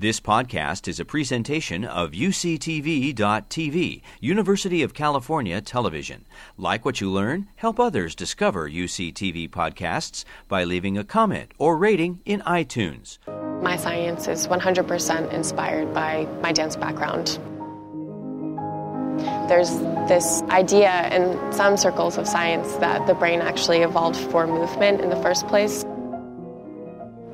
[0.00, 6.24] This podcast is a presentation of UCTV.tv, University of California Television.
[6.56, 7.48] Like what you learn?
[7.56, 13.18] Help others discover UCTV podcasts by leaving a comment or rating in iTunes.
[13.60, 17.40] My science is 100% inspired by my dance background.
[19.48, 19.76] There's
[20.08, 25.10] this idea in some circles of science that the brain actually evolved for movement in
[25.10, 25.84] the first place.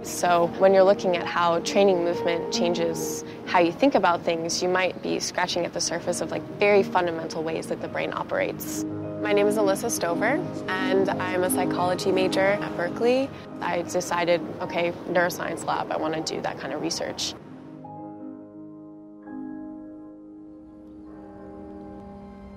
[0.05, 4.69] So, when you're looking at how training movement changes how you think about things, you
[4.69, 8.85] might be scratching at the surface of like very fundamental ways that the brain operates.
[9.23, 10.39] My name is Alyssa Stover,
[10.69, 13.31] and I'm a psychology major at Berkeley.
[13.63, 17.33] I decided, okay, neuroscience lab, I want to do that kind of research.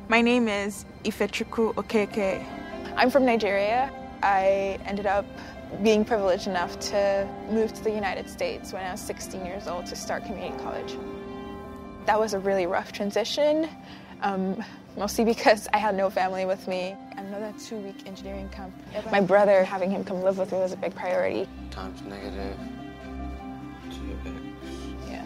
[0.09, 2.45] My name is Ifechukwu Okeke.
[2.97, 3.89] I'm from Nigeria.
[4.21, 5.25] I ended up
[5.83, 9.85] being privileged enough to move to the United States when I was 16 years old
[9.87, 10.97] to start community college.
[12.05, 13.69] That was a really rough transition,
[14.21, 14.63] um,
[14.95, 16.95] mostly because I had no family with me.
[17.17, 18.73] Another two-week engineering camp.
[19.11, 21.47] My brother, having him come live with me was a big priority.
[21.69, 22.57] Times negative
[23.89, 24.53] 2x.
[25.09, 25.25] Yeah.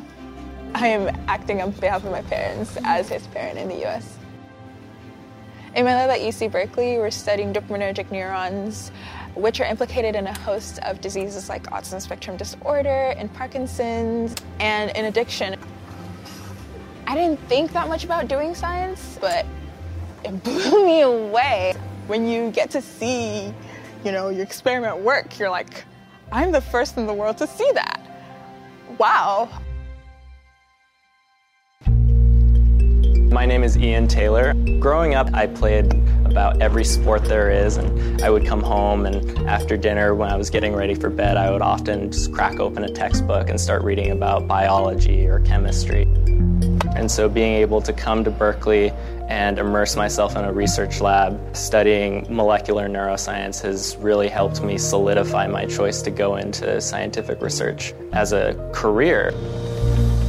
[0.73, 4.17] I am acting on behalf of my parents as his parent in the U.S.
[5.73, 8.91] In my lab at UC Berkeley, we're studying dopaminergic neurons,
[9.35, 14.91] which are implicated in a host of diseases like autism spectrum disorder and Parkinson's and
[14.97, 15.55] in addiction.
[17.07, 19.45] I didn't think that much about doing science, but
[20.25, 21.73] it blew me away.
[22.07, 23.53] When you get to see,
[24.03, 25.85] you know, your experiment work, you're like,
[26.33, 28.01] I'm the first in the world to see that.
[28.97, 29.47] Wow.
[33.31, 34.53] My name is Ian Taylor.
[34.81, 35.93] Growing up, I played
[36.25, 40.35] about every sport there is, and I would come home and after dinner, when I
[40.35, 43.83] was getting ready for bed, I would often just crack open a textbook and start
[43.83, 46.03] reading about biology or chemistry.
[46.93, 48.91] And so being able to come to Berkeley
[49.29, 55.47] and immerse myself in a research lab studying molecular neuroscience has really helped me solidify
[55.47, 59.31] my choice to go into scientific research as a career.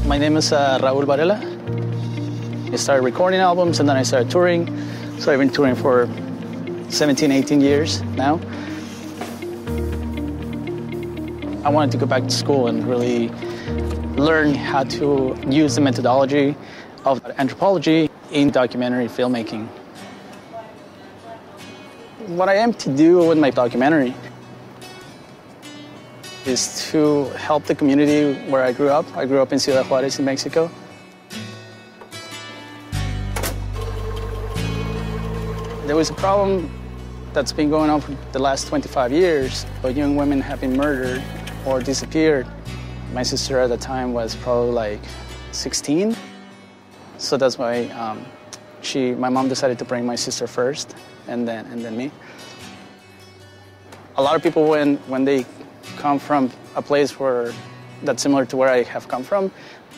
[0.06, 1.51] My name is uh, Raul Varela.
[2.72, 4.66] I started recording albums and then I started touring.
[5.20, 6.08] So I've been touring for
[6.88, 8.40] 17, 18 years now.
[11.66, 13.28] I wanted to go back to school and really
[14.16, 16.56] learn how to use the methodology
[17.04, 19.66] of anthropology in documentary filmmaking.
[22.28, 24.14] What I aim to do with my documentary
[26.46, 29.04] is to help the community where I grew up.
[29.14, 30.70] I grew up in Ciudad Juarez in Mexico.
[35.92, 36.70] There was a problem
[37.34, 39.66] that's been going on for the last 25 years.
[39.84, 41.22] Young women have been murdered
[41.66, 42.46] or disappeared.
[43.12, 45.00] My sister at the time was probably like
[45.50, 46.16] 16.
[47.18, 48.24] So that's why um,
[48.80, 50.96] she, my mom decided to bring my sister first
[51.28, 52.10] and then, and then me.
[54.16, 55.44] A lot of people, when, when they
[55.98, 57.52] come from a place where
[58.02, 59.52] that's similar to where I have come from,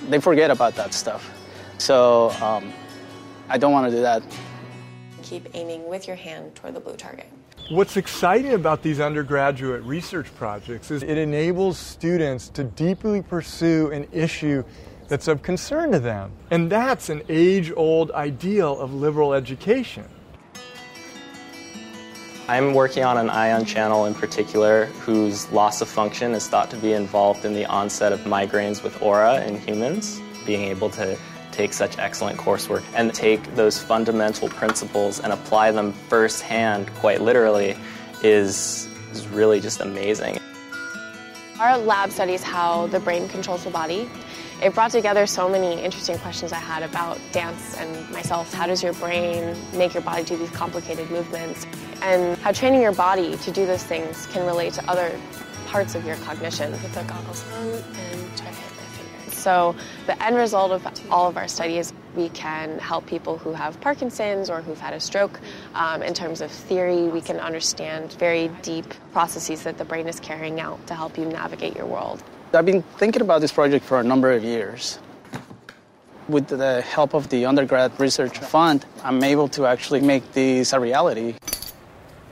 [0.08, 1.32] they forget about that stuff.
[1.78, 2.72] So um,
[3.48, 4.24] I don't want to do that.
[5.24, 7.26] Keep aiming with your hand toward the blue target.
[7.70, 14.06] What's exciting about these undergraduate research projects is it enables students to deeply pursue an
[14.12, 14.62] issue
[15.08, 16.30] that's of concern to them.
[16.50, 20.04] And that's an age old ideal of liberal education.
[22.46, 26.76] I'm working on an ion channel in particular whose loss of function is thought to
[26.76, 30.20] be involved in the onset of migraines with aura in humans.
[30.44, 31.18] Being able to
[31.54, 37.76] take such excellent coursework and take those fundamental principles and apply them firsthand, quite literally,
[38.22, 40.38] is, is really just amazing.
[41.60, 44.10] Our lab studies how the brain controls the body.
[44.60, 48.52] It brought together so many interesting questions I had about dance and myself.
[48.52, 51.66] How does your brain make your body do these complicated movements?
[52.02, 55.16] And how training your body to do those things can relate to other
[55.66, 56.72] parts of your cognition.
[56.78, 58.23] Put the goggles on and
[59.44, 63.78] So the end result of all of our studies, we can help people who have
[63.82, 65.38] Parkinson's or who've had a stroke.
[65.74, 70.18] Um, in terms of theory, we can understand very deep processes that the brain is
[70.18, 72.22] carrying out to help you navigate your world.
[72.54, 74.98] I've been thinking about this project for a number of years.
[76.26, 80.80] With the help of the undergrad research fund, I'm able to actually make this a
[80.80, 81.34] reality.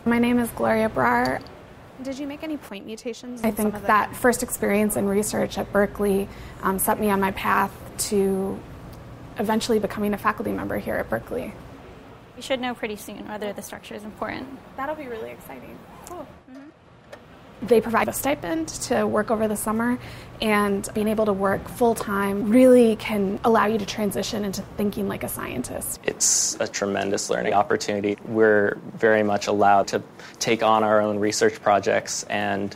[0.07, 1.43] My name is Gloria Brar.
[2.03, 3.43] Did you make any point mutations?
[3.45, 6.29] I think that first experience in research at Berkeley
[6.63, 7.73] um, set me on my path
[8.09, 8.59] to
[9.39, 11.55] eventually becoming a faculty member here at Berkeley.
[12.37, 14.49] We should know pretty soon whether the structure is important.
[14.77, 15.79] That'll be really exciting.
[16.07, 16.27] Cool.
[17.63, 19.99] They provide a stipend to work over the summer,
[20.41, 25.07] and being able to work full time really can allow you to transition into thinking
[25.07, 26.01] like a scientist.
[26.03, 28.17] It's a tremendous learning opportunity.
[28.25, 30.03] We're very much allowed to
[30.41, 32.75] take on our own research projects and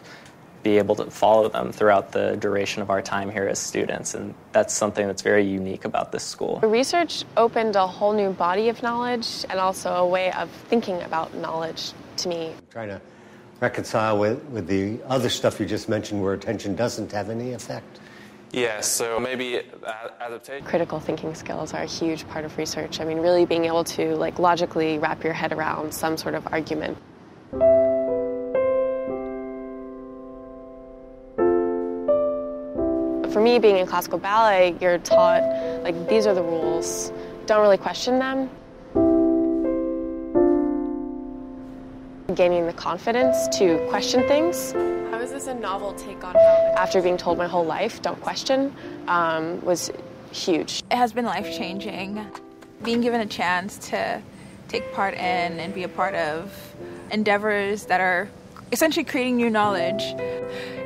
[0.63, 4.15] be able to follow them throughout the duration of our time here as students.
[4.15, 6.59] And that's something that's very unique about this school.
[6.61, 11.03] The research opened a whole new body of knowledge and also a way of thinking
[11.03, 12.53] about knowledge to me.
[12.71, 13.01] Trying to
[13.61, 18.01] reconcile with, with the other stuff you just mentioned where attention doesn't have any effect?
[18.53, 19.61] Yeah, so maybe
[20.21, 20.65] adaptation.
[20.65, 23.01] Critical thinking skills are a huge part of research.
[23.01, 26.47] I mean, really being able to like logically wrap your head around some sort of
[26.53, 26.97] argument.
[33.33, 35.43] For me, being in classical ballet, you're taught
[35.83, 37.13] like these are the rules.
[37.47, 38.49] Don't really question them.
[42.37, 44.73] Gaining the confidence to question things.
[45.11, 46.75] How is this a novel take on how?
[46.77, 48.75] After being told my whole life, don't question,
[49.09, 49.91] um, was
[50.33, 50.83] huge.
[50.91, 52.25] It has been life changing.
[52.85, 54.21] Being given a chance to
[54.69, 55.21] take part in
[55.59, 56.53] and be a part of
[57.11, 58.29] endeavors that are
[58.71, 60.03] essentially creating new knowledge.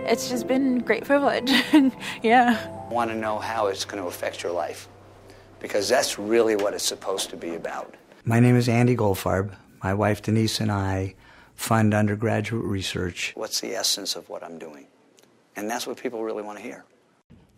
[0.07, 1.51] It's just been great privilege.
[2.23, 2.87] yeah.
[2.89, 4.89] I want to know how it's going to affect your life
[5.59, 7.97] because that's really what it's supposed to be about.
[8.25, 9.53] My name is Andy Goldfarb.
[9.83, 11.15] My wife Denise and I
[11.61, 13.33] fund undergraduate research.
[13.35, 14.87] What's the essence of what I'm doing?
[15.55, 16.85] And that's what people really want to hear.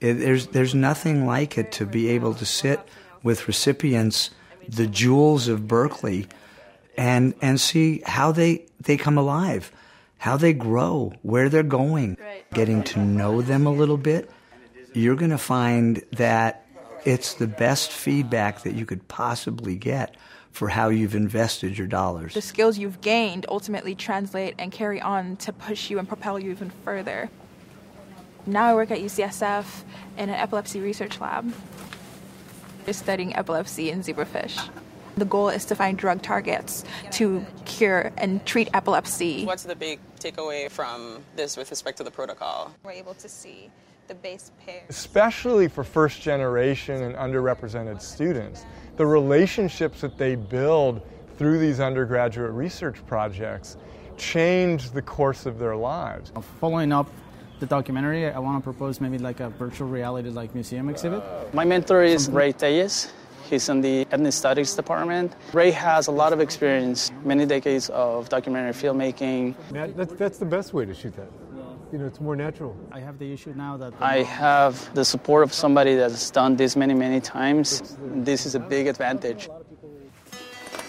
[0.01, 2.81] It, there's, there's nothing like it to be able to sit
[3.23, 4.31] with recipients,
[4.69, 6.27] the jewels of Berkeley,
[6.97, 9.71] and, and see how they, they come alive,
[10.19, 12.19] how they grow, where they're going.
[12.53, 14.29] Getting to know them a little bit,
[14.95, 16.67] you're going to find that
[17.05, 20.17] it's the best feedback that you could possibly get
[20.53, 22.35] for how you've invested your dollars.
[22.35, 26.51] The skills you've gained ultimately translate and carry on to push you and propel you
[26.51, 27.31] even further.
[28.47, 29.65] Now I work at UCSF
[30.19, 31.53] in an epilepsy research lab.
[32.87, 34.69] We're studying epilepsy in zebrafish.
[35.17, 39.45] The goal is to find drug targets to cure and treat epilepsy.
[39.45, 42.75] What's the big takeaway from this with respect to the protocol?
[42.83, 43.71] We're able to see
[44.09, 44.83] the base pair.
[44.89, 48.65] Especially for first generation and underrepresented students
[48.97, 51.01] the relationships that they build
[51.39, 53.77] through these undergraduate research projects
[54.17, 56.33] change the course of their lives.
[56.61, 57.09] Following up
[57.59, 61.23] the documentary, I want to propose maybe like a virtual reality like museum exhibit.
[61.55, 63.13] My mentor is Ray Telles.
[63.49, 65.33] He's in the ethnic studies department.
[65.53, 69.55] Ray has a lot of experience, many decades of documentary filmmaking.
[69.71, 71.29] That's, that's the best way to shoot that
[71.93, 72.75] you know, it's more natural.
[72.91, 76.75] I have the issue now that I have the support of somebody that's done this
[76.75, 77.97] many, many times.
[78.01, 79.51] This is a big advantage.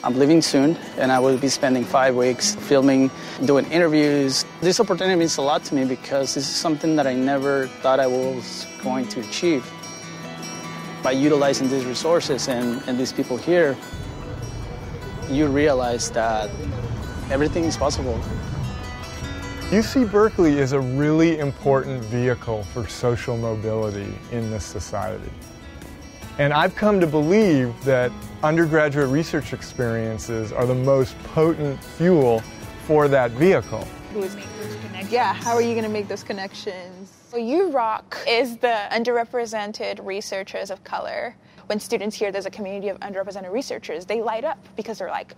[0.01, 3.11] I'm leaving soon, and I will be spending five weeks filming,
[3.45, 4.45] doing interviews.
[4.61, 7.99] This opportunity means a lot to me because this is something that I never thought
[7.99, 9.69] I was going to achieve.
[11.03, 13.77] By utilizing these resources and, and these people here,
[15.29, 16.49] you realize that
[17.29, 18.21] everything is possible.
[19.73, 25.31] UC Berkeley is a really important vehicle for social mobility in this society.
[26.37, 28.11] And I've come to believe that
[28.43, 32.41] undergraduate research experiences are the most potent fuel
[32.85, 33.83] for that vehicle.
[34.13, 35.11] Who is making those connections?
[35.11, 37.11] Yeah, how are you going to make those connections?
[37.31, 41.35] So UROC is the underrepresented researchers of color.
[41.65, 45.33] When students hear there's a community of underrepresented researchers, they light up because they're like,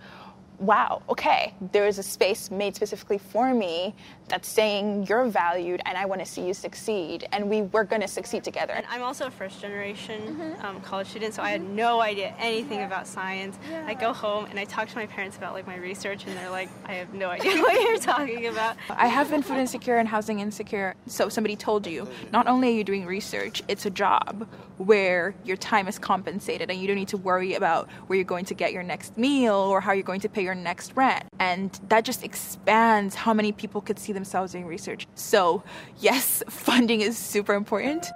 [0.58, 3.94] wow, okay, there is a space made specifically for me
[4.28, 8.02] that's saying you're valued and I want to see you succeed and we we're going
[8.02, 8.72] to succeed together.
[8.72, 10.66] And I'm also a first generation mm-hmm.
[10.66, 11.46] um, college student, so mm-hmm.
[11.46, 13.58] I had no idea anything about science.
[13.70, 13.84] Yeah.
[13.86, 16.50] I go home and I talk to my parents about like my research and they're
[16.50, 18.76] like, I have no idea what you're talking about.
[18.90, 20.94] I have been food insecure and housing insecure.
[21.06, 24.48] So somebody told you, not only are you doing research, it's a job
[24.78, 28.44] where your time is compensated and you don't need to worry about where you're going
[28.44, 31.24] to get your next meal or how you're going to pay your next rent.
[31.38, 35.06] And that just expands how many people could see themselves doing research.
[35.14, 35.62] So,
[35.98, 38.06] yes, funding is super important.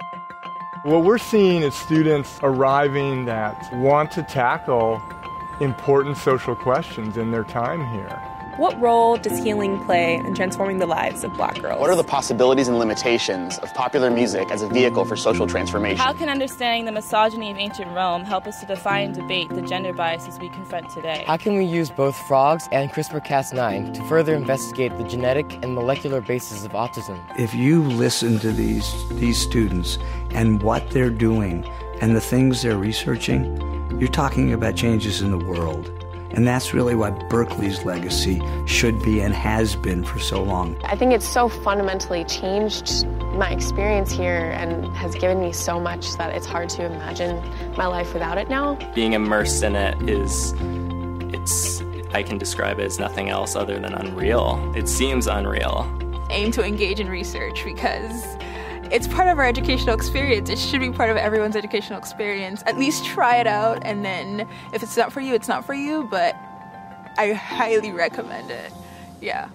[0.84, 5.02] What we're seeing is students arriving that want to tackle
[5.60, 8.29] important social questions in their time here.
[8.56, 11.80] What role does healing play in transforming the lives of black girls?
[11.80, 15.98] What are the possibilities and limitations of popular music as a vehicle for social transformation?
[15.98, 19.62] How can understanding the misogyny of ancient Rome help us to define and debate the
[19.62, 21.24] gender biases we confront today?
[21.26, 25.74] How can we use both frogs and CRISPR Cas9 to further investigate the genetic and
[25.74, 27.20] molecular basis of autism?
[27.38, 29.96] If you listen to these, these students
[30.32, 31.64] and what they're doing
[32.00, 33.60] and the things they're researching,
[33.98, 35.99] you're talking about changes in the world.
[36.32, 40.76] And that's really what Berkeley's legacy should be and has been for so long.
[40.84, 46.16] I think it's so fundamentally changed my experience here and has given me so much
[46.18, 47.36] that it's hard to imagine
[47.76, 48.74] my life without it now.
[48.94, 50.54] Being immersed in it is,
[51.34, 51.82] it's,
[52.12, 54.72] I can describe it as nothing else other than unreal.
[54.76, 55.88] It seems unreal.
[56.30, 58.36] Aim to engage in research because
[58.90, 60.50] it's part of our educational experience.
[60.50, 62.62] It should be part of everyone's educational experience.
[62.66, 65.74] At least try it out, and then if it's not for you, it's not for
[65.74, 66.34] you, but
[67.16, 68.72] I highly recommend it.
[69.20, 69.48] Yeah.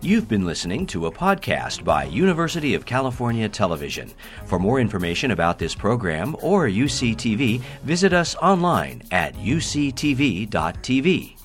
[0.00, 4.12] You've been listening to a podcast by University of California Television.
[4.46, 11.41] For more information about this program or UCTV, visit us online at uctv.tv.